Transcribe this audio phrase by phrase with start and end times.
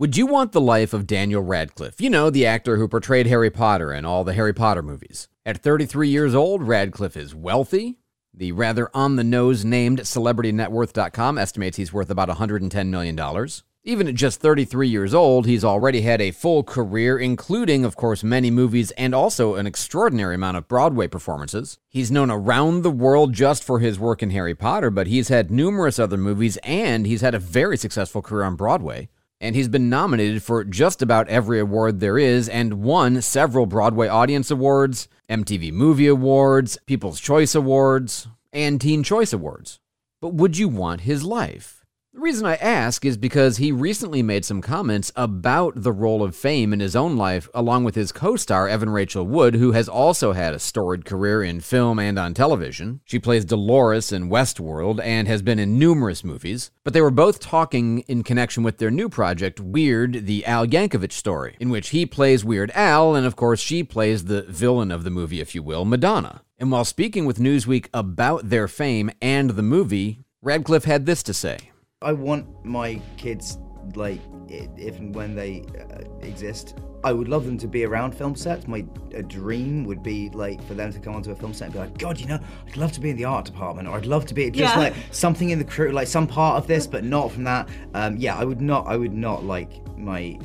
[0.00, 2.00] Would you want the life of Daniel Radcliffe?
[2.00, 5.28] You know, the actor who portrayed Harry Potter in all the Harry Potter movies.
[5.44, 7.98] At 33 years old, Radcliffe is wealthy.
[8.32, 13.46] The rather on the nose named CelebrityNetWorth.com estimates he's worth about $110 million.
[13.84, 18.24] Even at just 33 years old, he's already had a full career, including, of course,
[18.24, 21.78] many movies and also an extraordinary amount of Broadway performances.
[21.90, 25.50] He's known around the world just for his work in Harry Potter, but he's had
[25.50, 29.10] numerous other movies and he's had a very successful career on Broadway
[29.40, 34.08] and he's been nominated for just about every award there is and won several Broadway
[34.08, 39.80] Audience Awards, MTV Movie Awards, People's Choice Awards, and Teen Choice Awards.
[40.20, 41.79] But would you want his life?
[42.20, 46.36] The reason I ask is because he recently made some comments about the role of
[46.36, 49.88] fame in his own life, along with his co star, Evan Rachel Wood, who has
[49.88, 53.00] also had a storied career in film and on television.
[53.06, 56.70] She plays Dolores in Westworld and has been in numerous movies.
[56.84, 61.12] But they were both talking in connection with their new project, Weird, the Al Yankovic
[61.12, 65.04] story, in which he plays Weird Al, and of course, she plays the villain of
[65.04, 66.42] the movie, if you will, Madonna.
[66.58, 71.32] And while speaking with Newsweek about their fame and the movie, Radcliffe had this to
[71.32, 71.69] say.
[72.02, 73.58] I want my kids,
[73.94, 78.34] like, if and when they uh, exist, I would love them to be around film
[78.34, 78.66] sets.
[78.66, 81.74] My a dream would be like for them to come onto a film set and
[81.74, 84.06] be like, God, you know, I'd love to be in the art department, or I'd
[84.06, 84.78] love to be just Yeah.
[84.80, 87.68] like something in the crew, like some part of this, but not from that.
[87.92, 88.86] Um, yeah, I would not.
[88.86, 90.38] I would not like my.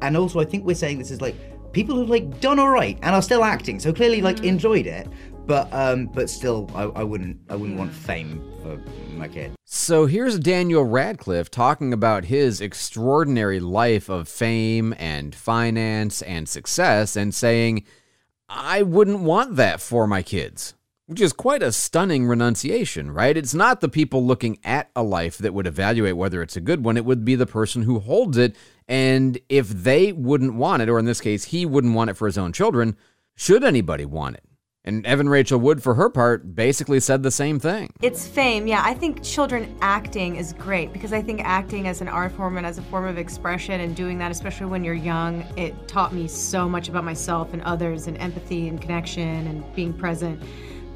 [0.00, 1.34] And also, I think we're saying this is like
[1.72, 4.46] people who've like done all right and are still acting, so clearly like Mm-hmm.
[4.46, 5.08] enjoyed it,
[5.46, 7.38] but um, but still, I, I wouldn't.
[7.48, 8.80] I wouldn't want fame for
[9.14, 9.52] my kid.
[9.64, 17.16] So here's Daniel Radcliffe talking about his extraordinary life of fame and finance and success
[17.16, 17.84] and saying,
[18.48, 20.74] I wouldn't want that for my kids.
[21.06, 23.36] Which is quite a stunning renunciation, right?
[23.36, 26.82] It's not the people looking at a life that would evaluate whether it's a good
[26.82, 26.96] one.
[26.96, 28.56] It would be the person who holds it.
[28.88, 32.26] And if they wouldn't want it, or in this case, he wouldn't want it for
[32.26, 32.96] his own children,
[33.34, 34.44] should anybody want it?
[34.86, 37.90] And Evan Rachel Wood, for her part, basically said the same thing.
[38.02, 38.82] It's fame, yeah.
[38.84, 42.66] I think children acting is great because I think acting as an art form and
[42.66, 46.28] as a form of expression and doing that, especially when you're young, it taught me
[46.28, 50.42] so much about myself and others and empathy and connection and being present.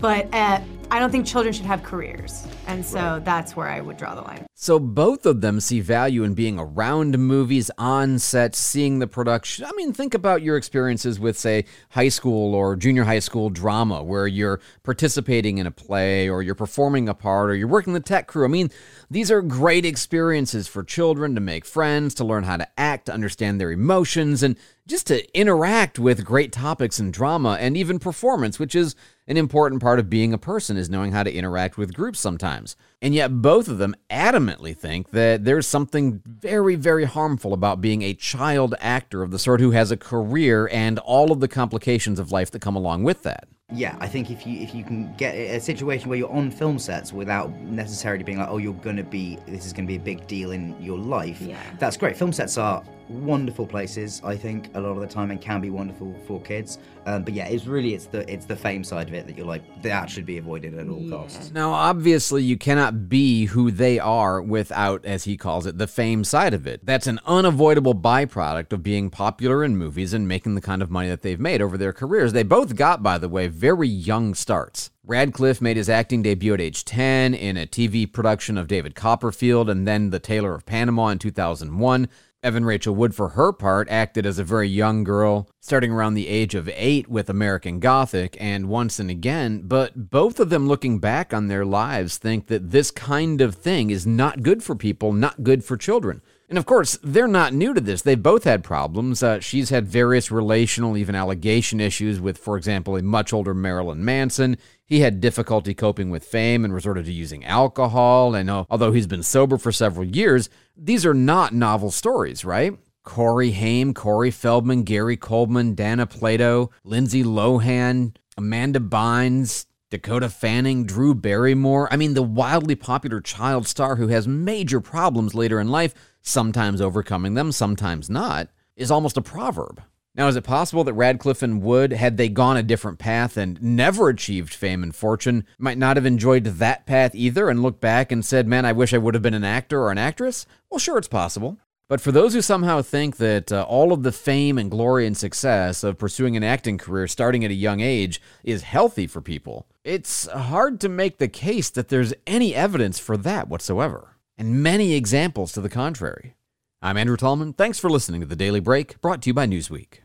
[0.01, 0.61] But uh,
[0.91, 2.47] I don't think children should have careers.
[2.67, 4.47] And so that's where I would draw the line.
[4.55, 9.65] So both of them see value in being around movies, on set, seeing the production.
[9.65, 14.03] I mean, think about your experiences with, say, high school or junior high school drama,
[14.03, 18.01] where you're participating in a play or you're performing a part or you're working the
[18.01, 18.45] tech crew.
[18.45, 18.71] I mean,
[19.11, 23.15] these are great experiences for children to make friends, to learn how to act, to
[23.15, 24.57] understand their emotions, and
[24.87, 28.95] just to interact with great topics in drama and even performance, which is
[29.29, 32.75] an important part of being a person is knowing how to interact with groups sometimes.
[33.01, 38.03] And yet both of them adamantly think that there's something very very harmful about being
[38.03, 42.19] a child actor of the sort who has a career and all of the complications
[42.19, 43.47] of life that come along with that.
[43.71, 46.79] Yeah, I think if you if you can get a situation where you're on film
[46.79, 50.27] sets without necessarily being like, oh, you're gonna be this is gonna be a big
[50.27, 51.41] deal in your life.
[51.43, 51.61] Yeah.
[51.79, 52.17] That's great.
[52.17, 55.71] Film sets are wonderful places, I think, a lot of the time, and can be
[55.71, 56.79] wonderful for kids.
[57.07, 59.47] Um, but yeah, it's really it's the it's the fame side of it that you're
[59.47, 61.51] like that should be avoided at all costs.
[61.53, 66.25] Now, obviously, you cannot be who they are without, as he calls it, the fame
[66.25, 66.85] side of it.
[66.85, 71.09] That's an unavoidable byproduct of being popular in movies and making the kind of money
[71.09, 72.33] that they've made over their careers.
[72.33, 74.91] They both got, by the way, very young starts.
[75.09, 79.71] Radcliffe made his acting debut at age 10 in a TV production of David Copperfield
[79.71, 82.09] and then The Tailor of Panama in 2001.
[82.41, 86.29] Evan Rachel Wood, for her part, acted as a very young girl, starting around the
[86.29, 89.63] age of eight with American Gothic and Once and Again.
[89.65, 93.91] But both of them, looking back on their lives, think that this kind of thing
[93.91, 96.23] is not good for people, not good for children.
[96.49, 98.01] And of course, they're not new to this.
[98.01, 99.23] They've both had problems.
[99.23, 104.03] Uh, she's had various relational, even allegation issues with, for example, a much older Marilyn
[104.03, 104.57] Manson.
[104.87, 108.35] He had difficulty coping with fame and resorted to using alcohol.
[108.35, 112.79] And uh, although he's been sober for several years, these are not novel stories, right?
[113.03, 121.15] Corey Haim, Corey Feldman, Gary Coleman, Dana Plato, Lindsay Lohan, Amanda Bynes, Dakota Fanning, Drew
[121.15, 121.89] Barrymore.
[121.91, 125.95] I mean, the wildly popular child star who has major problems later in life,
[126.29, 128.49] sometimes overcoming them, sometimes not.
[128.77, 129.83] is almost a proverb.
[130.15, 133.61] Now, is it possible that Radcliffe and Wood, had they gone a different path and
[133.63, 138.11] never achieved fame and fortune, might not have enjoyed that path either and looked back
[138.11, 140.45] and said, man, I wish I would have been an actor or an actress?
[140.71, 141.59] Well, sure, it's possible.
[141.89, 145.17] But for those who somehow think that uh, all of the fame and glory and
[145.17, 149.67] success of pursuing an acting career starting at a young age is healthy for people,
[149.85, 154.95] it's hard to make the case that there's any evidence for that whatsoever, and many
[154.95, 156.35] examples to the contrary.
[156.81, 157.53] I'm Andrew Tallman.
[157.53, 159.99] Thanks for listening to The Daily Break, brought to you by Newsweek.